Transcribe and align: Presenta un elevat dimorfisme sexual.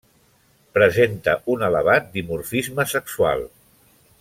Presenta 0.77 1.35
un 1.57 1.67
elevat 1.67 2.09
dimorfisme 2.17 2.89
sexual. 2.95 3.47